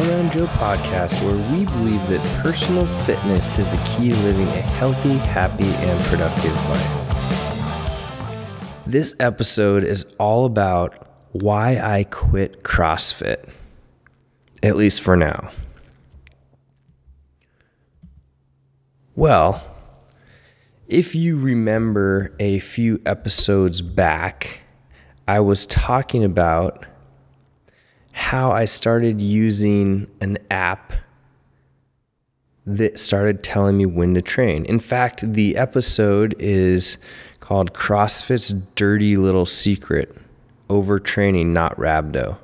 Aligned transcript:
All 0.00 0.08
Around 0.08 0.32
Joe 0.32 0.46
podcast, 0.46 1.22
where 1.22 1.36
we 1.52 1.66
believe 1.66 2.00
that 2.08 2.20
personal 2.42 2.86
fitness 3.04 3.58
is 3.58 3.68
the 3.68 3.76
key 3.84 4.08
to 4.08 4.16
living 4.20 4.48
a 4.48 4.62
healthy, 4.62 5.12
happy, 5.12 5.64
and 5.66 6.02
productive 6.04 6.54
life. 6.70 6.88
This 8.86 9.14
episode 9.20 9.84
is 9.84 10.06
all 10.18 10.46
about 10.46 11.06
why 11.32 11.78
I 11.78 12.04
quit 12.04 12.62
CrossFit, 12.62 13.46
at 14.62 14.76
least 14.76 15.02
for 15.02 15.16
now. 15.16 15.50
Well, 19.14 19.62
if 20.88 21.14
you 21.14 21.38
remember 21.38 22.34
a 22.40 22.58
few 22.60 23.02
episodes 23.04 23.82
back, 23.82 24.60
I 25.28 25.40
was 25.40 25.66
talking 25.66 26.24
about 26.24 26.86
how 28.20 28.52
I 28.52 28.66
started 28.66 29.18
using 29.18 30.06
an 30.20 30.36
app 30.50 30.92
that 32.66 33.00
started 33.00 33.42
telling 33.42 33.78
me 33.78 33.86
when 33.86 34.12
to 34.12 34.20
train. 34.20 34.66
In 34.66 34.78
fact, 34.78 35.32
the 35.32 35.56
episode 35.56 36.36
is 36.38 36.98
called 37.40 37.72
CrossFit's 37.72 38.52
Dirty 38.74 39.16
Little 39.16 39.46
Secret 39.46 40.14
Overtraining, 40.68 41.46
Not 41.46 41.74
Rhabdo. 41.76 42.36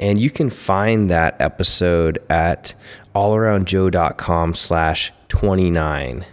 And 0.00 0.18
you 0.18 0.30
can 0.30 0.50
find 0.50 1.08
that 1.12 1.40
episode 1.40 2.18
at 2.28 2.74
allaroundjoe.com 3.14 4.54
slash 4.54 5.12
29 5.28 6.26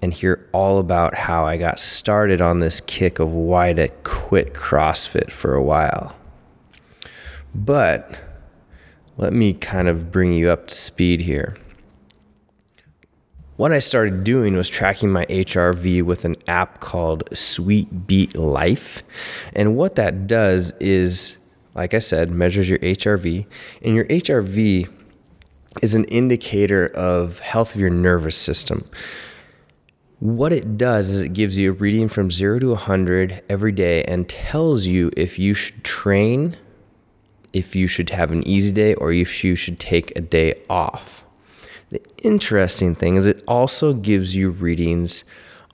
and 0.00 0.12
hear 0.12 0.48
all 0.52 0.78
about 0.78 1.14
how 1.14 1.44
I 1.44 1.58
got 1.58 1.78
started 1.78 2.40
on 2.40 2.60
this 2.60 2.80
kick 2.80 3.18
of 3.18 3.34
why 3.34 3.74
to 3.74 3.88
quit 4.04 4.54
CrossFit 4.54 5.30
for 5.30 5.54
a 5.54 5.62
while. 5.62 6.16
But 7.54 8.18
let 9.16 9.32
me 9.32 9.52
kind 9.52 9.88
of 9.88 10.10
bring 10.10 10.32
you 10.32 10.50
up 10.50 10.68
to 10.68 10.74
speed 10.74 11.20
here. 11.20 11.56
What 13.56 13.72
I 13.72 13.78
started 13.78 14.24
doing 14.24 14.56
was 14.56 14.70
tracking 14.70 15.10
my 15.10 15.26
HRV 15.26 16.02
with 16.02 16.24
an 16.24 16.36
app 16.48 16.80
called 16.80 17.24
Sweet 17.36 18.06
Beat 18.06 18.34
Life. 18.34 19.02
And 19.52 19.76
what 19.76 19.96
that 19.96 20.26
does 20.26 20.72
is, 20.80 21.36
like 21.74 21.92
I 21.92 21.98
said, 21.98 22.30
measures 22.30 22.68
your 22.68 22.78
HRV. 22.78 23.46
And 23.82 23.94
your 23.94 24.06
HRV 24.06 24.90
is 25.82 25.94
an 25.94 26.04
indicator 26.06 26.86
of 26.88 27.40
health 27.40 27.74
of 27.74 27.80
your 27.80 27.90
nervous 27.90 28.36
system. 28.36 28.88
What 30.18 30.52
it 30.52 30.78
does 30.78 31.10
is 31.10 31.22
it 31.22 31.32
gives 31.32 31.58
you 31.58 31.70
a 31.70 31.74
reading 31.74 32.08
from 32.08 32.30
0 32.30 32.60
to 32.60 32.68
100 32.70 33.42
every 33.48 33.72
day 33.72 34.02
and 34.04 34.28
tells 34.28 34.86
you 34.86 35.10
if 35.16 35.38
you 35.38 35.52
should 35.52 35.84
train 35.84 36.56
if 37.52 37.76
you 37.76 37.86
should 37.86 38.10
have 38.10 38.30
an 38.30 38.46
easy 38.46 38.72
day 38.72 38.94
or 38.94 39.12
if 39.12 39.44
you 39.44 39.54
should 39.54 39.78
take 39.78 40.12
a 40.16 40.20
day 40.20 40.54
off. 40.70 41.24
The 41.90 42.02
interesting 42.22 42.94
thing 42.94 43.16
is 43.16 43.26
it 43.26 43.44
also 43.46 43.92
gives 43.92 44.34
you 44.34 44.50
readings 44.50 45.24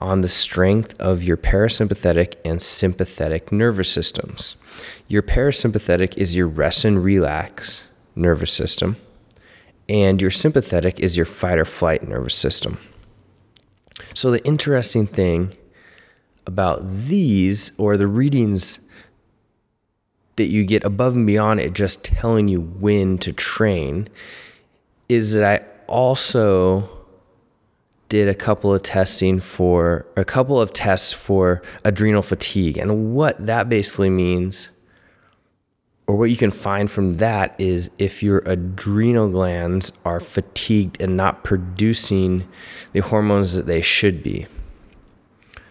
on 0.00 0.20
the 0.20 0.28
strength 0.28 1.00
of 1.00 1.22
your 1.22 1.36
parasympathetic 1.36 2.34
and 2.44 2.60
sympathetic 2.60 3.50
nervous 3.50 3.90
systems. 3.90 4.56
Your 5.08 5.22
parasympathetic 5.22 6.16
is 6.16 6.34
your 6.34 6.46
rest 6.46 6.84
and 6.84 7.02
relax 7.02 7.82
nervous 8.14 8.52
system, 8.52 8.96
and 9.88 10.20
your 10.20 10.30
sympathetic 10.30 11.00
is 11.00 11.16
your 11.16 11.26
fight 11.26 11.58
or 11.58 11.64
flight 11.64 12.06
nervous 12.06 12.34
system. 12.34 12.78
So, 14.14 14.30
the 14.30 14.44
interesting 14.44 15.06
thing 15.06 15.56
about 16.46 16.80
these 16.82 17.72
or 17.78 17.96
the 17.96 18.06
readings 18.06 18.80
that 20.38 20.46
you 20.46 20.64
get 20.64 20.82
above 20.84 21.14
and 21.14 21.26
beyond 21.26 21.60
it 21.60 21.74
just 21.74 22.02
telling 22.02 22.48
you 22.48 22.62
when 22.62 23.18
to 23.18 23.32
train 23.32 24.08
is 25.08 25.34
that 25.34 25.44
I 25.44 25.64
also 25.86 26.88
did 28.08 28.28
a 28.28 28.34
couple 28.34 28.72
of 28.72 28.82
testing 28.82 29.38
for 29.38 30.06
a 30.16 30.24
couple 30.24 30.60
of 30.60 30.72
tests 30.72 31.12
for 31.12 31.62
adrenal 31.84 32.22
fatigue. 32.22 32.78
And 32.78 33.14
what 33.14 33.44
that 33.46 33.68
basically 33.68 34.10
means, 34.10 34.70
or 36.06 36.16
what 36.16 36.30
you 36.30 36.36
can 36.36 36.50
find 36.50 36.90
from 36.90 37.18
that, 37.18 37.54
is 37.58 37.90
if 37.98 38.22
your 38.22 38.38
adrenal 38.46 39.28
glands 39.28 39.92
are 40.04 40.20
fatigued 40.20 41.00
and 41.02 41.16
not 41.16 41.44
producing 41.44 42.48
the 42.92 43.00
hormones 43.00 43.54
that 43.54 43.66
they 43.66 43.82
should 43.82 44.22
be. 44.22 44.46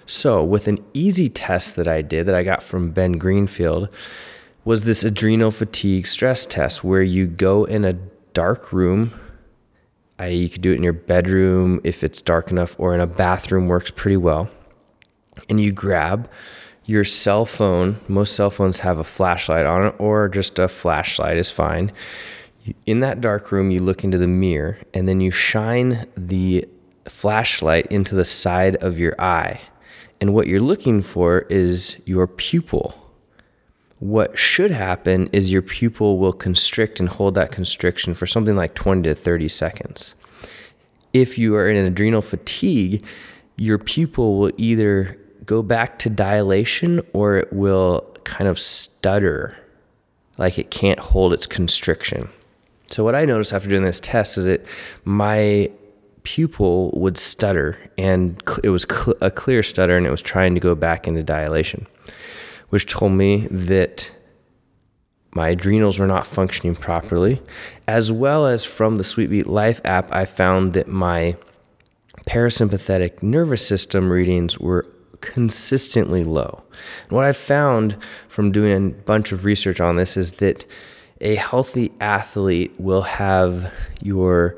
So, 0.06 0.44
with 0.44 0.70
an 0.70 0.78
easy 0.94 1.28
test 1.28 1.76
that 1.76 1.88
I 1.88 2.02
did 2.02 2.28
that 2.28 2.36
I 2.36 2.44
got 2.44 2.64
from 2.64 2.92
Ben 2.92 3.14
Greenfield, 3.14 3.90
was 4.68 4.84
this 4.84 5.06
adrenal 5.06 5.50
fatigue 5.50 6.06
stress 6.06 6.46
test 6.46 6.84
where 6.84 7.02
you 7.02 7.26
go 7.26 7.64
in 7.64 7.86
a 7.86 7.94
dark 8.34 8.74
room. 8.74 9.18
I, 10.20 10.28
you 10.28 10.50
could 10.50 10.62
do 10.62 10.74
it 10.74 10.76
in 10.76 10.84
your 10.84 10.92
bedroom 10.92 11.80
if 11.86 12.04
it's 12.04 12.22
dark 12.22 12.52
enough, 12.52 12.76
or 12.78 12.94
in 12.94 13.00
a 13.00 13.08
bathroom 13.08 13.68
works 13.68 13.92
pretty 13.92 14.18
well. 14.18 14.50
And 15.48 15.62
you 15.62 15.72
grab 15.72 16.30
your 16.84 17.06
cell 17.06 17.46
phone. 17.46 18.02
Most 18.10 18.36
cell 18.36 18.50
phones 18.50 18.80
have 18.80 19.00
a 19.00 19.06
flashlight 19.06 19.66
on 19.66 19.88
it, 19.88 19.96
or 20.00 20.28
just 20.28 20.60
a 20.60 20.68
flashlight 20.68 21.38
is 21.38 21.50
fine. 21.50 21.94
In 22.86 23.00
that 23.00 23.22
dark 23.22 23.54
room, 23.54 23.72
you 23.72 23.80
look 23.80 24.04
into 24.04 24.18
the 24.18 24.28
mirror 24.28 24.80
and 24.94 25.08
then 25.08 25.22
you 25.22 25.32
shine 25.32 26.06
the 26.18 26.68
flashlight 27.06 27.86
into 27.86 28.16
the 28.16 28.26
side 28.26 28.76
of 28.84 29.00
your 29.00 29.16
eye. 29.18 29.62
And 30.20 30.34
what 30.34 30.48
you're 30.48 30.60
looking 30.60 31.02
for 31.02 31.46
is 31.50 32.02
your 32.06 32.28
pupil 32.28 33.07
what 34.00 34.38
should 34.38 34.72
happen 34.72 35.28
is 35.34 35.52
your 35.52 35.62
pupil 35.62 36.20
will 36.20 36.34
constrict 36.34 37.00
and 37.00 37.10
hold 37.10 37.34
that 37.36 37.52
constriction 37.52 38.14
for 38.14 38.28
something 38.28 38.56
like 38.56 38.76
20 38.76 39.04
to 39.04 39.16
30 39.16 39.48
seconds. 39.48 40.14
If 41.14 41.38
you 41.38 41.56
are 41.56 41.68
in 41.68 41.84
adrenal 41.84 42.22
fatigue, 42.22 43.04
your 43.56 43.80
pupil 43.80 44.38
will 44.38 44.52
either 44.58 45.18
go 45.46 45.64
back 45.64 45.98
to 46.00 46.10
dilation 46.10 47.02
or 47.14 47.38
it 47.38 47.52
will 47.52 48.02
kind 48.24 48.48
of 48.48 48.60
stutter, 48.60 49.58
like 50.38 50.60
it 50.60 50.70
can't 50.70 51.00
hold 51.00 51.34
its 51.34 51.48
constriction. 51.48 52.30
So, 52.90 53.04
what 53.04 53.16
I 53.16 53.26
noticed 53.26 53.52
after 53.52 53.68
doing 53.68 53.84
this 53.84 54.00
test 54.00 54.38
is 54.38 54.46
that 54.46 54.66
my 55.06 55.72
pupil 56.24 56.92
would 56.92 57.18
stutter 57.18 57.80
and 57.98 58.42
it 58.64 58.70
was 58.70 58.86
a 59.22 59.32
clear 59.32 59.64
stutter 59.64 59.98
and 59.98 60.06
it 60.06 60.12
was 60.12 60.22
trying 60.22 60.54
to 60.54 60.60
go 60.60 60.76
back 60.76 61.08
into 61.08 61.24
dilation 61.24 61.88
which 62.70 62.88
told 62.88 63.14
me 63.14 63.48
that 63.48 64.12
my 65.32 65.50
adrenals 65.50 66.00
were 66.00 66.08
not 66.08 66.26
functioning 66.26 66.76
properly, 66.76 67.42
as 67.88 68.12
well 68.12 68.48
as 68.48 68.66
from 68.66 68.98
the 68.98 69.04
Sweetbeat 69.04 69.46
Life 69.46 69.82
app, 69.84 70.12
I 70.12 70.26
found 70.26 70.74
that 70.74 70.88
my 70.88 71.38
parasympathetic 72.26 73.22
nervous 73.22 73.66
system 73.66 74.12
readings 74.12 74.60
were 74.60 74.86
consistently 75.22 76.24
low. 76.24 76.64
And 77.04 77.12
what 77.12 77.26
I 77.26 77.34
found 77.34 77.98
from 78.28 78.52
doing 78.52 78.88
a 78.88 78.90
bunch 78.90 79.32
of 79.32 79.46
research 79.46 79.80
on 79.80 79.96
this 79.96 80.18
is 80.18 80.34
that 80.34 80.66
a 81.22 81.36
healthy 81.36 81.92
athlete 82.00 82.74
will 82.78 83.02
have 83.02 83.74
your 84.02 84.56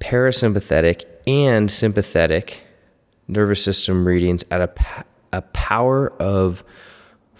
parasympathetic 0.00 1.04
and 1.26 1.70
sympathetic 1.70 2.62
nervous 3.28 3.62
system 3.62 4.06
readings 4.06 4.44
at 4.50 4.60
a, 4.60 5.04
a 5.32 5.42
power 5.42 6.12
of 6.20 6.64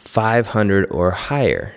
500 0.07 0.87
or 0.91 1.11
higher. 1.11 1.75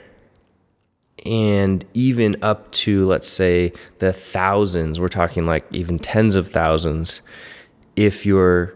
And 1.26 1.84
even 1.94 2.38
up 2.42 2.72
to, 2.72 3.06
let's 3.06 3.28
say, 3.28 3.74
the 3.98 4.14
thousands, 4.14 5.00
we're 5.00 5.10
talking 5.10 5.46
like 5.46 5.66
even 5.72 6.00
tens 6.00 6.36
of 6.36 6.50
thousands, 6.50 7.22
if 7.96 8.26
your 8.26 8.74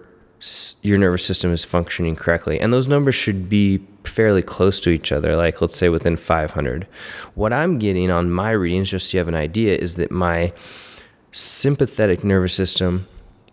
your 0.82 0.98
nervous 0.98 1.26
system 1.26 1.54
is 1.54 1.64
functioning 1.64 2.18
correctly. 2.18 2.60
And 2.60 2.74
those 2.74 2.86
numbers 2.86 3.16
should 3.16 3.48
be 3.48 3.80
fairly 4.04 4.42
close 4.42 4.82
to 4.82 4.90
each 4.90 5.14
other, 5.14 5.38
like 5.38 5.62
let's 5.62 5.78
say 5.78 5.88
within 5.88 6.18
500. 6.18 6.86
What 7.36 7.54
I'm 7.54 7.80
getting 7.80 8.12
on 8.12 8.30
my 8.30 8.52
readings, 8.52 8.90
just 8.90 9.10
so 9.10 9.16
you 9.16 9.20
have 9.20 9.30
an 9.30 9.36
idea, 9.36 9.78
is 9.78 9.96
that 9.96 10.12
my 10.12 10.52
sympathetic 11.32 12.26
nervous 12.26 12.54
system 12.54 13.08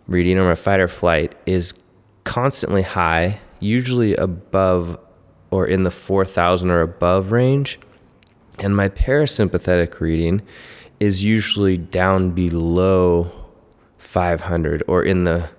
reading 0.07 0.37
or 0.37 0.43
my 0.43 0.55
fight 0.55 0.81
or 0.81 0.89
flight 0.89 1.33
is 1.45 1.73
constantly 2.25 2.81
high, 2.81 3.39
usually 3.61 4.13
above 4.15 4.99
or 5.51 5.67
in 5.67 5.83
the 5.83 5.91
4,000 5.91 6.71
or 6.71 6.81
above 6.81 7.31
range. 7.31 7.79
And 8.57 8.75
my 8.75 8.89
parasympathetic 8.89 9.99
reading 9.99 10.41
is 10.99 11.23
usually 11.23 11.77
down 11.77 12.31
below 12.31 13.31
500 13.97 14.83
or 14.87 15.03
in 15.03 15.23
the 15.23 15.49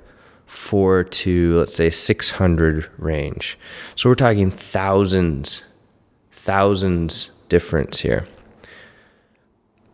4 0.46 1.04
to 1.04 1.58
let's 1.58 1.74
say 1.74 1.90
600 1.90 2.90
range. 2.98 3.58
So 3.96 4.10
we're 4.10 4.14
talking 4.14 4.50
thousands, 4.50 5.64
thousands 6.30 7.30
difference 7.48 8.00
here. 8.00 8.26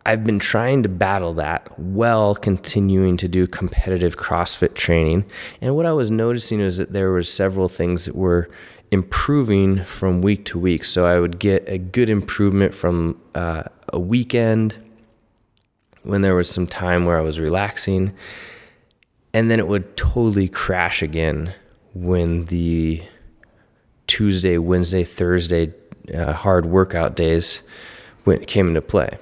I've 0.05 0.23
been 0.23 0.39
trying 0.39 0.83
to 0.83 0.89
battle 0.89 1.33
that 1.35 1.77
while 1.77 2.33
continuing 2.33 3.17
to 3.17 3.27
do 3.27 3.45
competitive 3.47 4.17
CrossFit 4.17 4.73
training. 4.73 5.25
And 5.61 5.75
what 5.75 5.85
I 5.85 5.91
was 5.91 6.09
noticing 6.09 6.59
was 6.59 6.77
that 6.77 6.93
there 6.93 7.11
were 7.11 7.23
several 7.23 7.69
things 7.69 8.05
that 8.05 8.15
were 8.15 8.49
improving 8.91 9.83
from 9.83 10.21
week 10.21 10.45
to 10.45 10.57
week. 10.59 10.83
So 10.83 11.05
I 11.05 11.19
would 11.19 11.37
get 11.37 11.67
a 11.67 11.77
good 11.77 12.09
improvement 12.09 12.73
from 12.73 13.21
uh, 13.35 13.63
a 13.89 13.99
weekend 13.99 14.77
when 16.03 16.21
there 16.21 16.35
was 16.35 16.49
some 16.49 16.65
time 16.65 17.05
where 17.05 17.17
I 17.17 17.21
was 17.21 17.39
relaxing. 17.39 18.13
And 19.33 19.51
then 19.51 19.59
it 19.59 19.67
would 19.67 19.95
totally 19.95 20.47
crash 20.47 21.03
again 21.03 21.53
when 21.93 22.45
the 22.45 23.03
Tuesday, 24.07 24.57
Wednesday, 24.57 25.03
Thursday 25.03 25.73
uh, 26.13 26.33
hard 26.33 26.65
workout 26.65 27.15
days 27.15 27.61
went, 28.25 28.47
came 28.47 28.69
into 28.69 28.81
play. 28.81 29.17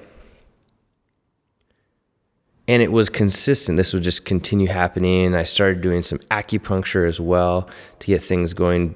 And 2.68 2.82
it 2.82 2.92
was 2.92 3.10
consistent. 3.10 3.78
This 3.78 3.94
would 3.94 4.04
just 4.04 4.26
continue 4.26 4.68
happening. 4.68 5.34
I 5.34 5.44
started 5.44 5.82
doing 5.82 6.02
some 6.02 6.20
acupuncture 6.32 7.08
as 7.08 7.20
well 7.20 7.70
to 8.00 8.08
get 8.08 8.22
things 8.22 8.54
going 8.54 8.96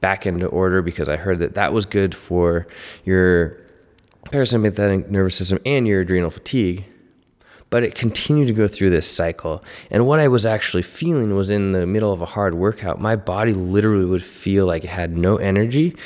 back 0.00 0.26
into 0.26 0.46
order 0.46 0.82
because 0.82 1.08
I 1.08 1.16
heard 1.16 1.38
that 1.38 1.54
that 1.54 1.72
was 1.72 1.86
good 1.86 2.14
for 2.14 2.66
your 3.04 3.56
parasympathetic 4.24 5.08
nervous 5.08 5.36
system 5.36 5.58
and 5.64 5.86
your 5.86 6.00
adrenal 6.00 6.30
fatigue. 6.30 6.84
But 7.70 7.82
it 7.82 7.94
continued 7.94 8.48
to 8.48 8.52
go 8.52 8.68
through 8.68 8.90
this 8.90 9.10
cycle. 9.10 9.64
And 9.90 10.06
what 10.06 10.20
I 10.20 10.28
was 10.28 10.44
actually 10.46 10.82
feeling 10.82 11.34
was 11.34 11.50
in 11.50 11.72
the 11.72 11.86
middle 11.86 12.12
of 12.12 12.20
a 12.20 12.26
hard 12.26 12.54
workout, 12.54 13.00
my 13.00 13.16
body 13.16 13.52
literally 13.52 14.04
would 14.04 14.22
feel 14.22 14.66
like 14.66 14.84
it 14.84 14.90
had 14.90 15.16
no 15.16 15.36
energy 15.36 15.96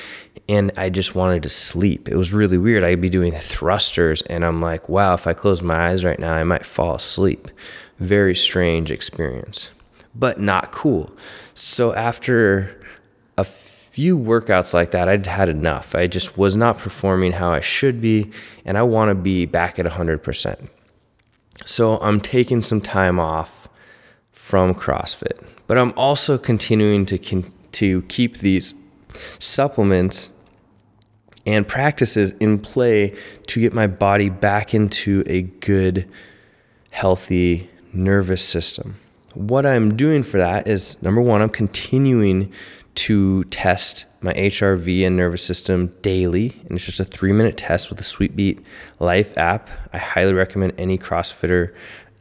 and 0.48 0.72
I 0.76 0.88
just 0.88 1.14
wanted 1.14 1.42
to 1.42 1.48
sleep. 1.48 2.08
It 2.08 2.16
was 2.16 2.32
really 2.32 2.56
weird. 2.56 2.82
I'd 2.82 3.00
be 3.00 3.10
doing 3.10 3.32
thrusters 3.32 4.22
and 4.22 4.44
I'm 4.44 4.62
like, 4.62 4.88
wow, 4.88 5.14
if 5.14 5.26
I 5.26 5.34
close 5.34 5.62
my 5.62 5.90
eyes 5.90 6.04
right 6.04 6.18
now, 6.18 6.32
I 6.32 6.44
might 6.44 6.64
fall 6.64 6.94
asleep. 6.94 7.50
Very 7.98 8.34
strange 8.34 8.90
experience, 8.90 9.70
but 10.14 10.40
not 10.40 10.72
cool. 10.72 11.12
So 11.54 11.92
after 11.94 12.80
a 13.36 13.44
few 13.44 14.18
workouts 14.18 14.72
like 14.72 14.92
that, 14.92 15.08
I'd 15.08 15.26
had 15.26 15.48
enough. 15.48 15.94
I 15.94 16.06
just 16.06 16.38
was 16.38 16.56
not 16.56 16.78
performing 16.78 17.32
how 17.32 17.50
I 17.50 17.60
should 17.60 18.00
be, 18.00 18.30
and 18.64 18.78
I 18.78 18.82
want 18.82 19.10
to 19.10 19.14
be 19.14 19.44
back 19.44 19.78
at 19.78 19.86
100%. 19.86 20.68
So 21.64 21.98
I'm 21.98 22.20
taking 22.20 22.60
some 22.60 22.80
time 22.80 23.18
off 23.18 23.68
from 24.32 24.74
CrossFit, 24.74 25.44
but 25.66 25.76
I'm 25.76 25.92
also 25.96 26.38
continuing 26.38 27.04
to 27.06 27.18
con- 27.18 27.52
to 27.72 28.02
keep 28.02 28.38
these 28.38 28.74
supplements 29.40 30.30
and 31.54 31.66
practices 31.66 32.32
in 32.40 32.58
play 32.58 33.16
to 33.46 33.60
get 33.60 33.72
my 33.72 33.86
body 33.86 34.28
back 34.28 34.74
into 34.74 35.22
a 35.26 35.42
good 35.42 36.06
healthy 36.90 37.70
nervous 37.92 38.44
system. 38.44 38.96
What 39.34 39.64
I'm 39.64 39.96
doing 39.96 40.22
for 40.22 40.38
that 40.38 40.68
is 40.68 41.02
number 41.02 41.22
1, 41.22 41.40
I'm 41.40 41.48
continuing 41.48 42.52
to 42.96 43.44
test 43.44 44.04
my 44.20 44.34
HRV 44.34 45.06
and 45.06 45.16
nervous 45.16 45.42
system 45.42 45.94
daily. 46.02 46.60
And 46.62 46.72
it's 46.72 46.84
just 46.84 47.00
a 47.00 47.04
three 47.04 47.32
minute 47.32 47.56
test 47.56 47.88
with 47.88 47.98
the 47.98 48.04
Sweetbeat 48.04 48.60
Life 48.98 49.36
app. 49.38 49.70
I 49.92 49.98
highly 49.98 50.34
recommend 50.34 50.74
any 50.76 50.98
CrossFitter 50.98 51.72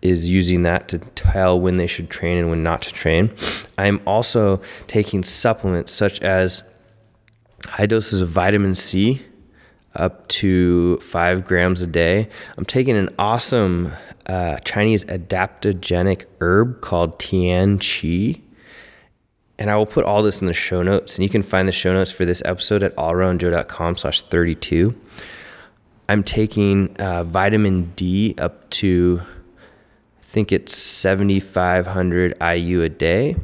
is 0.02 0.30
using 0.30 0.64
that 0.64 0.88
to 0.90 1.00
tell 1.00 1.60
when 1.60 1.78
they 1.78 1.88
should 1.88 2.10
train 2.10 2.38
and 2.38 2.50
when 2.50 2.64
not 2.64 2.84
to 2.84 2.94
train. 2.94 3.36
I'm 3.78 4.00
also 4.06 4.62
taking 4.86 5.24
supplements 5.24 5.92
such 5.92 6.22
as 6.22 6.62
high 7.66 7.86
doses 7.86 8.22
of 8.22 8.30
vitamin 8.30 8.76
C, 8.76 9.22
up 9.96 10.28
to 10.28 10.98
five 10.98 11.46
grams 11.46 11.82
a 11.82 11.88
day. 11.88 12.30
I'm 12.58 12.66
taking 12.66 12.96
an 12.96 13.10
awesome 13.18 13.92
uh, 14.28 14.58
Chinese 14.60 15.06
adaptogenic 15.06 16.26
herb 16.40 16.82
called 16.82 17.20
Tian 17.20 17.80
Qi 17.80 18.42
and 19.60 19.72
I 19.72 19.76
will 19.76 19.86
put 19.86 20.06
all 20.06 20.22
this 20.22 20.42
in 20.42 20.48
the 20.48 20.54
show 20.54 20.84
notes. 20.84 21.16
And 21.16 21.24
you 21.24 21.30
can 21.30 21.44
find 21.44 21.68
the 21.68 21.72
show 21.72 21.94
notes 21.94 22.12
for 22.12 22.26
this 22.26 22.42
episode 22.46 22.84
at 22.84 22.96
allaroundjoe.com 22.96 23.98
slash 23.98 24.22
32. 24.22 24.96
I'm 26.10 26.24
taking 26.24 26.96
uh, 26.98 27.24
vitamin 27.24 27.92
D 27.96 28.36
up 28.38 28.70
to, 28.72 29.22
I 30.22 30.26
think 30.26 30.52
it's 30.52 30.76
7,500 30.76 32.38
IU 32.42 32.82
a 32.84 32.90
day. 32.90 33.36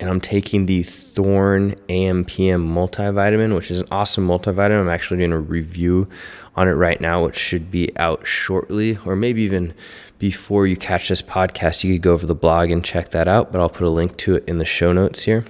And 0.00 0.08
I'm 0.08 0.20
taking 0.20 0.66
the 0.66 0.84
Thorne 0.84 1.74
AMPM 1.88 2.68
multivitamin, 2.68 3.54
which 3.54 3.70
is 3.70 3.80
an 3.80 3.88
awesome 3.90 4.28
multivitamin. 4.28 4.80
I'm 4.80 4.88
actually 4.88 5.18
doing 5.18 5.32
a 5.32 5.40
review 5.40 6.08
on 6.54 6.68
it 6.68 6.72
right 6.72 7.00
now, 7.00 7.24
which 7.24 7.36
should 7.36 7.70
be 7.70 7.96
out 7.98 8.26
shortly, 8.26 8.98
or 9.04 9.16
maybe 9.16 9.42
even 9.42 9.74
before 10.18 10.66
you 10.66 10.76
catch 10.76 11.08
this 11.08 11.22
podcast, 11.22 11.84
you 11.84 11.94
could 11.94 12.02
go 12.02 12.12
over 12.12 12.26
the 12.26 12.34
blog 12.34 12.70
and 12.70 12.84
check 12.84 13.10
that 13.10 13.28
out, 13.28 13.52
but 13.52 13.60
I'll 13.60 13.68
put 13.68 13.86
a 13.86 13.90
link 13.90 14.16
to 14.18 14.36
it 14.36 14.44
in 14.48 14.58
the 14.58 14.64
show 14.64 14.92
notes 14.92 15.22
here. 15.24 15.44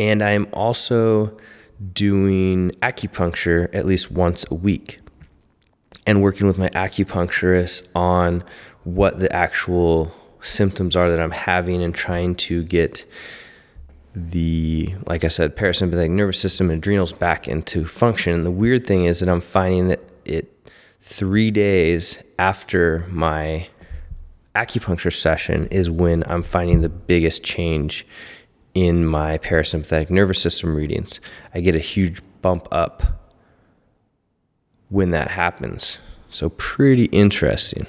And 0.00 0.22
I'm 0.22 0.46
also 0.52 1.36
doing 1.92 2.70
acupuncture 2.82 3.74
at 3.74 3.86
least 3.86 4.10
once 4.10 4.44
a 4.50 4.54
week 4.54 5.00
and 6.06 6.22
working 6.22 6.46
with 6.46 6.58
my 6.58 6.70
acupuncturist 6.70 7.86
on 7.94 8.42
what 8.84 9.18
the 9.18 9.30
actual 9.34 10.12
symptoms 10.40 10.96
are 10.96 11.10
that 11.10 11.20
I'm 11.20 11.30
having 11.30 11.82
and 11.82 11.94
trying 11.94 12.34
to 12.36 12.62
get 12.64 13.04
the, 14.14 14.94
like 15.06 15.24
I 15.24 15.28
said, 15.28 15.56
parasympathetic 15.56 16.10
nervous 16.10 16.40
system 16.40 16.70
and 16.70 16.78
adrenals 16.78 17.12
back 17.12 17.48
into 17.48 17.84
function. 17.84 18.34
And 18.34 18.46
the 18.46 18.50
weird 18.50 18.86
thing 18.86 19.04
is 19.04 19.20
that 19.20 19.28
I'm 19.28 19.40
finding 19.40 19.88
that 19.88 20.00
it 20.24 20.52
three 21.02 21.50
days 21.50 22.22
after 22.38 23.06
my 23.08 23.68
acupuncture 24.54 25.14
session 25.14 25.66
is 25.68 25.88
when 25.88 26.24
I'm 26.26 26.42
finding 26.42 26.80
the 26.80 26.88
biggest 26.88 27.44
change 27.44 28.06
in 28.74 29.06
my 29.06 29.38
parasympathetic 29.38 30.10
nervous 30.10 30.40
system 30.40 30.74
readings. 30.74 31.20
I 31.54 31.60
get 31.60 31.76
a 31.76 31.80
huge 31.80 32.20
bump 32.42 32.68
up 32.70 33.32
when 34.88 35.10
that 35.10 35.30
happens. 35.30 35.98
So, 36.30 36.50
pretty 36.50 37.04
interesting. 37.06 37.86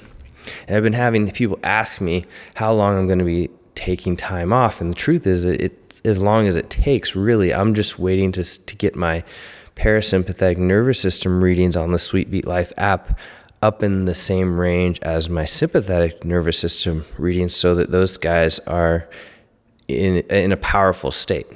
And 0.66 0.76
I've 0.76 0.82
been 0.82 0.92
having 0.92 1.30
people 1.30 1.58
ask 1.62 2.00
me 2.00 2.24
how 2.54 2.72
long 2.72 2.98
I'm 2.98 3.06
going 3.06 3.18
to 3.18 3.24
be 3.24 3.50
taking 3.74 4.16
time 4.16 4.52
off. 4.52 4.80
And 4.80 4.90
the 4.90 4.96
truth 4.96 5.26
is, 5.26 5.44
it's 5.44 6.00
as 6.04 6.18
long 6.18 6.46
as 6.46 6.56
it 6.56 6.70
takes, 6.70 7.16
really. 7.16 7.54
I'm 7.54 7.74
just 7.74 7.98
waiting 7.98 8.32
to, 8.32 8.44
to 8.44 8.76
get 8.76 8.94
my 8.96 9.24
parasympathetic 9.76 10.58
nervous 10.58 11.00
system 11.00 11.42
readings 11.42 11.76
on 11.76 11.92
the 11.92 11.98
Sweetbeat 11.98 12.46
Life 12.46 12.72
app 12.76 13.18
up 13.62 13.82
in 13.82 14.06
the 14.06 14.14
same 14.14 14.58
range 14.58 14.98
as 15.02 15.28
my 15.28 15.44
sympathetic 15.44 16.24
nervous 16.24 16.58
system 16.58 17.04
readings 17.18 17.54
so 17.54 17.74
that 17.74 17.90
those 17.90 18.16
guys 18.16 18.58
are 18.60 19.08
in, 19.88 20.18
in 20.30 20.52
a 20.52 20.56
powerful 20.56 21.10
state. 21.10 21.46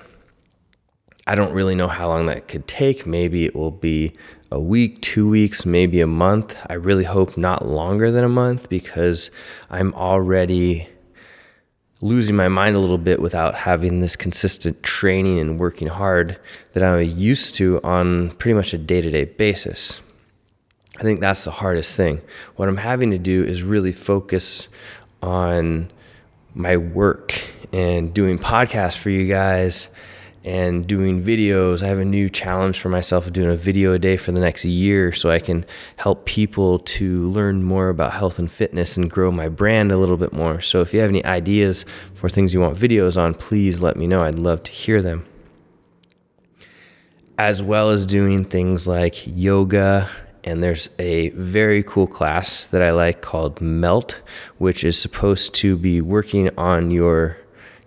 I 1.27 1.35
don't 1.35 1.53
really 1.53 1.75
know 1.75 1.89
how 1.89 2.09
long 2.09 2.27
that 2.27 2.49
could 2.49 2.67
take. 2.67 3.07
Maybe 3.07 3.45
it 3.47 3.57
will 3.57 3.71
be 3.71 4.13
a 4.51 4.61
week, 4.61 5.01
two 5.01 5.29
weeks, 5.29 5.65
maybe 5.65 6.01
a 6.01 6.07
month. 6.07 6.57
I 6.69 6.75
really 6.75 7.05
hope 7.05 7.37
not 7.37 7.67
longer 7.67 8.11
than 8.11 8.25
a 8.25 8.29
month 8.29 8.69
because 8.69 9.31
I'm 9.71 9.95
already 9.95 10.89
losing 12.03 12.37
my 12.37 12.49
mind 12.49 12.77
a 12.77 12.79
little 12.79 12.99
bit 12.99 13.23
without 13.23 13.55
having 13.55 14.01
this 14.01 14.17
consistent 14.17 14.83
training 14.83 15.39
and 15.41 15.59
working 15.59 15.89
hard 15.89 16.39
that 16.75 16.83
I'm 16.83 17.03
used 17.03 17.55
to 17.55 17.81
on 17.83 18.31
pretty 18.33 18.55
much 18.55 18.75
a 18.75 18.79
day 18.79 19.01
to 19.01 19.11
day 19.11 19.25
basis. 19.25 20.01
I 20.99 21.03
think 21.03 21.21
that's 21.21 21.45
the 21.45 21.51
hardest 21.51 21.97
thing. 21.97 22.21
What 22.57 22.69
I'm 22.69 22.77
having 22.77 23.11
to 23.13 23.19
do 23.19 23.43
is 23.43 23.63
really 23.63 23.93
focus 23.93 24.69
on 25.23 25.91
my 26.55 26.77
work 26.77 27.43
and 27.73 28.13
doing 28.13 28.39
podcasts 28.39 28.97
for 28.97 29.11
you 29.11 29.27
guys 29.27 29.89
and 30.45 30.87
doing 30.87 31.23
videos. 31.23 31.83
I 31.83 31.87
have 31.87 31.99
a 31.99 32.05
new 32.05 32.29
challenge 32.29 32.79
for 32.79 32.89
myself 32.89 33.27
of 33.27 33.33
doing 33.33 33.51
a 33.51 33.57
video 33.57 33.93
a 33.93 33.99
day 33.99 34.17
for 34.17 34.33
the 34.33 34.41
next 34.41 34.65
year 34.65 35.11
so 35.13 35.31
I 35.31 35.39
can 35.39 35.65
help 35.97 36.27
people 36.27 36.79
to 36.81 37.29
learn 37.29 37.63
more 37.63 37.89
about 37.89 38.13
health 38.13 38.39
and 38.39 38.51
fitness 38.51 38.97
and 38.97 39.11
grow 39.11 39.31
my 39.31 39.49
brand 39.49 39.91
a 39.91 39.97
little 39.97 40.17
bit 40.17 40.33
more. 40.33 40.61
So 40.61 40.81
if 40.81 40.93
you 40.93 41.01
have 41.01 41.09
any 41.09 41.25
ideas 41.25 41.85
for 42.15 42.29
things 42.29 42.53
you 42.53 42.61
want 42.61 42.77
videos 42.77 43.17
on, 43.17 43.35
please 43.35 43.81
let 43.81 43.97
me 43.97 44.07
know. 44.07 44.23
I'd 44.23 44.39
love 44.39 44.63
to 44.65 44.73
hear 44.73 45.01
them. 45.01 45.25
As 47.39 47.63
well 47.63 47.91
as 47.91 48.07
doing 48.07 48.45
things 48.45 48.87
like 48.87 49.27
yoga. 49.27 50.11
And 50.45 50.63
there's 50.63 50.91
a 50.99 51.31
very 51.31 51.83
cool 51.83 52.07
class 52.07 52.67
that 52.67 52.83
I 52.83 52.91
like 52.91 53.23
called 53.23 53.63
MELT, 53.63 54.21
which 54.59 54.85
is 54.85 54.99
supposed 54.99 55.55
to 55.57 55.79
be 55.79 56.03
working 56.03 56.51
on 56.59 56.91
your 56.91 57.39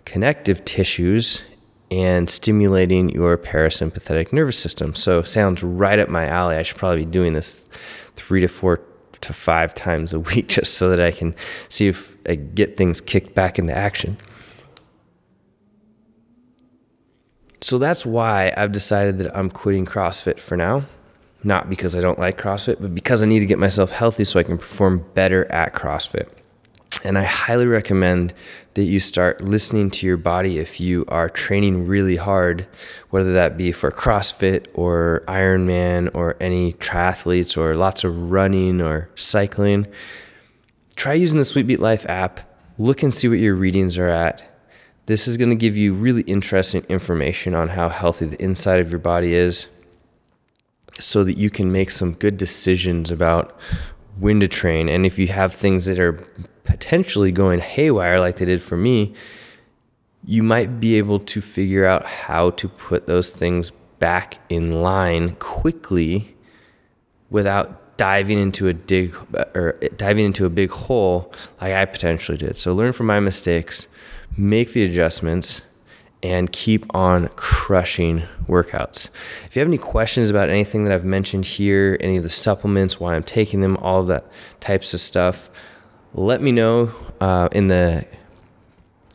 connective 0.04 0.64
tissues 0.64 1.42
and 1.90 2.28
stimulating 2.28 3.08
your 3.10 3.36
parasympathetic 3.38 4.32
nervous 4.32 4.58
system. 4.58 4.94
So 4.94 5.22
sounds 5.22 5.62
right 5.62 5.98
up 5.98 6.08
my 6.08 6.26
alley. 6.26 6.56
I 6.56 6.62
should 6.62 6.76
probably 6.76 7.04
be 7.04 7.10
doing 7.10 7.32
this 7.32 7.64
three 8.14 8.40
to 8.40 8.48
four 8.48 8.82
to 9.20 9.32
five 9.32 9.74
times 9.74 10.12
a 10.12 10.20
week 10.20 10.48
just 10.48 10.74
so 10.74 10.90
that 10.90 11.00
I 11.00 11.10
can 11.10 11.34
see 11.68 11.88
if 11.88 12.16
I 12.28 12.34
get 12.34 12.76
things 12.76 13.00
kicked 13.00 13.34
back 13.34 13.58
into 13.58 13.76
action. 13.76 14.18
So 17.60 17.78
that's 17.78 18.06
why 18.06 18.52
I've 18.56 18.72
decided 18.72 19.18
that 19.18 19.36
I'm 19.36 19.50
quitting 19.50 19.84
CrossFit 19.84 20.38
for 20.38 20.56
now. 20.56 20.84
Not 21.44 21.70
because 21.70 21.96
I 21.96 22.00
don't 22.00 22.18
like 22.18 22.40
CrossFit, 22.40 22.80
but 22.80 22.94
because 22.94 23.22
I 23.22 23.26
need 23.26 23.40
to 23.40 23.46
get 23.46 23.58
myself 23.58 23.90
healthy 23.90 24.24
so 24.24 24.38
I 24.38 24.42
can 24.42 24.58
perform 24.58 25.04
better 25.14 25.50
at 25.52 25.72
CrossFit. 25.72 26.28
And 27.04 27.16
I 27.16 27.22
highly 27.22 27.66
recommend 27.66 28.34
that 28.74 28.84
you 28.84 28.98
start 28.98 29.40
listening 29.42 29.90
to 29.90 30.06
your 30.06 30.16
body 30.16 30.58
if 30.58 30.80
you 30.80 31.04
are 31.08 31.28
training 31.28 31.86
really 31.86 32.16
hard, 32.16 32.66
whether 33.10 33.32
that 33.34 33.56
be 33.56 33.72
for 33.72 33.90
CrossFit 33.90 34.66
or 34.74 35.22
Ironman 35.28 36.10
or 36.14 36.36
any 36.40 36.72
triathletes 36.74 37.56
or 37.56 37.76
lots 37.76 38.04
of 38.04 38.30
running 38.30 38.80
or 38.80 39.10
cycling. 39.14 39.86
try 40.96 41.12
using 41.12 41.38
the 41.38 41.44
Sweetbeat 41.44 41.78
Life 41.78 42.04
app. 42.08 42.40
Look 42.78 43.02
and 43.02 43.14
see 43.14 43.28
what 43.28 43.38
your 43.38 43.54
readings 43.54 43.96
are 43.98 44.08
at. 44.08 44.42
This 45.06 45.26
is 45.26 45.36
going 45.36 45.50
to 45.50 45.56
give 45.56 45.76
you 45.76 45.94
really 45.94 46.22
interesting 46.22 46.84
information 46.88 47.54
on 47.54 47.68
how 47.68 47.88
healthy 47.88 48.26
the 48.26 48.42
inside 48.42 48.80
of 48.80 48.90
your 48.90 48.98
body 48.98 49.34
is 49.34 49.68
so 50.98 51.24
that 51.24 51.38
you 51.38 51.50
can 51.50 51.70
make 51.70 51.90
some 51.90 52.12
good 52.14 52.36
decisions 52.36 53.10
about 53.10 53.58
when 54.18 54.40
to 54.40 54.48
train. 54.48 54.88
And 54.88 55.06
if 55.06 55.18
you 55.18 55.28
have 55.28 55.54
things 55.54 55.86
that 55.86 55.98
are 55.98 56.24
potentially 56.68 57.32
going 57.32 57.60
haywire, 57.60 58.20
like 58.20 58.36
they 58.36 58.44
did 58.44 58.62
for 58.62 58.76
me, 58.76 59.14
you 60.24 60.42
might 60.42 60.78
be 60.78 60.96
able 60.98 61.18
to 61.18 61.40
figure 61.40 61.86
out 61.86 62.04
how 62.04 62.50
to 62.50 62.68
put 62.68 63.06
those 63.06 63.30
things 63.30 63.72
back 63.98 64.38
in 64.48 64.70
line 64.70 65.34
quickly 65.36 66.36
without 67.30 67.96
diving 67.96 68.38
into 68.38 68.68
a 68.68 68.74
dig 68.74 69.14
or 69.54 69.72
diving 69.96 70.26
into 70.26 70.44
a 70.44 70.50
big 70.50 70.70
hole 70.70 71.32
like 71.60 71.72
I 71.72 71.84
potentially 71.86 72.38
did. 72.38 72.56
So 72.58 72.74
learn 72.74 72.92
from 72.92 73.06
my 73.06 73.18
mistakes, 73.18 73.88
make 74.36 74.72
the 74.72 74.84
adjustments, 74.84 75.62
and 76.22 76.52
keep 76.52 76.94
on 76.94 77.28
crushing 77.28 78.24
workouts. 78.46 79.08
If 79.46 79.56
you 79.56 79.60
have 79.60 79.68
any 79.68 79.78
questions 79.78 80.30
about 80.30 80.48
anything 80.48 80.84
that 80.84 80.92
I've 80.92 81.04
mentioned 81.04 81.46
here, 81.46 81.96
any 82.00 82.18
of 82.18 82.24
the 82.24 82.28
supplements, 82.28 83.00
why 83.00 83.14
I'm 83.14 83.22
taking 83.22 83.60
them, 83.60 83.76
all 83.78 84.02
that 84.04 84.26
types 84.60 84.92
of 84.92 85.00
stuff, 85.00 85.48
let 86.14 86.40
me 86.40 86.52
know 86.52 86.92
uh, 87.20 87.48
in 87.52 87.68
the 87.68 88.06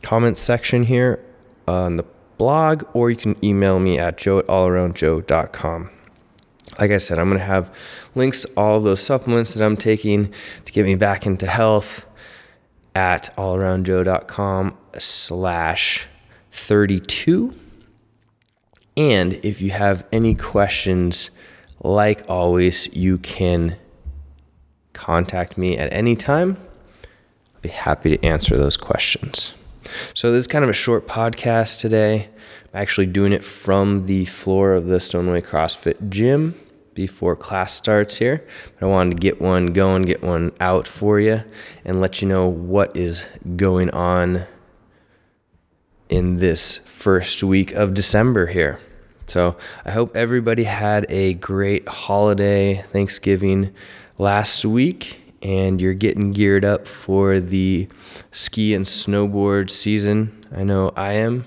comments 0.02 0.40
section 0.40 0.84
here 0.84 1.24
on 1.66 1.96
the 1.96 2.04
blog, 2.38 2.84
or 2.92 3.10
you 3.10 3.16
can 3.16 3.36
email 3.44 3.78
me 3.78 3.98
at 3.98 4.18
joe 4.18 4.38
at 4.38 4.46
allaroundjoe.com. 4.46 5.90
Like 6.78 6.90
I 6.90 6.98
said, 6.98 7.18
I'm 7.18 7.28
going 7.28 7.38
to 7.38 7.44
have 7.44 7.74
links 8.14 8.42
to 8.42 8.50
all 8.56 8.78
of 8.78 8.84
those 8.84 9.00
supplements 9.00 9.54
that 9.54 9.64
I'm 9.64 9.76
taking 9.76 10.32
to 10.64 10.72
get 10.72 10.84
me 10.84 10.94
back 10.96 11.26
into 11.26 11.46
health 11.46 12.04
at 12.94 13.34
allaroundjoe.com 13.36 14.76
slash 14.98 16.06
32. 16.52 17.56
And 18.96 19.34
if 19.44 19.60
you 19.60 19.70
have 19.70 20.06
any 20.12 20.34
questions, 20.34 21.30
like 21.82 22.28
always, 22.28 22.92
you 22.94 23.18
can 23.18 23.76
contact 24.92 25.58
me 25.58 25.76
at 25.76 25.92
any 25.92 26.16
time. 26.16 26.56
Be 27.64 27.70
happy 27.70 28.14
to 28.14 28.22
answer 28.22 28.58
those 28.58 28.76
questions. 28.76 29.54
So, 30.12 30.30
this 30.30 30.40
is 30.40 30.46
kind 30.46 30.64
of 30.64 30.68
a 30.68 30.74
short 30.74 31.06
podcast 31.06 31.80
today. 31.80 32.28
I'm 32.74 32.82
actually 32.82 33.06
doing 33.06 33.32
it 33.32 33.42
from 33.42 34.04
the 34.04 34.26
floor 34.26 34.74
of 34.74 34.84
the 34.84 35.00
Stoneway 35.00 35.40
CrossFit 35.40 36.10
gym 36.10 36.60
before 36.92 37.34
class 37.34 37.72
starts 37.72 38.16
here. 38.16 38.46
But 38.74 38.86
I 38.86 38.90
wanted 38.90 39.12
to 39.12 39.16
get 39.16 39.40
one 39.40 39.72
going, 39.72 40.02
get 40.02 40.22
one 40.22 40.52
out 40.60 40.86
for 40.86 41.18
you, 41.18 41.42
and 41.86 42.02
let 42.02 42.20
you 42.20 42.28
know 42.28 42.48
what 42.48 42.94
is 42.94 43.24
going 43.56 43.88
on 43.92 44.42
in 46.10 46.36
this 46.36 46.76
first 46.76 47.42
week 47.42 47.72
of 47.72 47.94
December 47.94 48.48
here. 48.48 48.78
So 49.26 49.56
I 49.86 49.90
hope 49.90 50.14
everybody 50.14 50.64
had 50.64 51.06
a 51.08 51.32
great 51.32 51.88
holiday, 51.88 52.82
Thanksgiving 52.92 53.72
last 54.18 54.66
week, 54.66 55.23
and 55.44 55.80
you're 55.80 55.94
getting 55.94 56.32
geared 56.32 56.64
up 56.64 56.88
for 56.88 57.38
the 57.38 57.86
ski 58.32 58.74
and 58.74 58.84
snowboard 58.84 59.70
season. 59.70 60.44
I 60.56 60.64
know 60.64 60.92
I 60.96 61.12
am. 61.12 61.44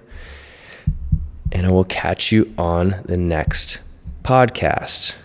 And 1.51 1.65
I 1.65 1.69
will 1.69 1.85
catch 1.85 2.31
you 2.31 2.53
on 2.57 2.95
the 3.05 3.17
next 3.17 3.79
podcast 4.23 5.15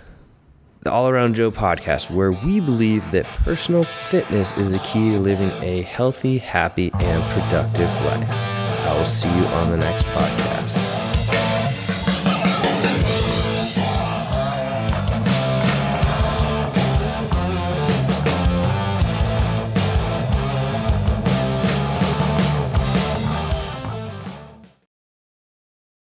the 0.83 0.91
All 0.91 1.09
Around 1.09 1.37
Joe 1.37 1.53
podcast, 1.53 2.11
where 2.11 2.33
we 2.33 2.59
believe 2.59 3.09
that 3.13 3.25
personal 3.45 3.85
fitness 3.85 4.57
is 4.57 4.73
the 4.73 4.81
key 4.81 5.11
to 5.11 5.19
living 5.21 5.51
a 5.63 5.83
healthy, 5.83 6.39
happy, 6.39 6.91
and 6.99 7.23
productive 7.33 7.89
life. 8.05 8.29
I 8.29 8.97
will 8.97 9.05
see 9.05 9.29
you 9.29 9.45
on 9.45 9.71
the 9.71 9.77
next 9.77 10.03
podcast. 10.07 10.92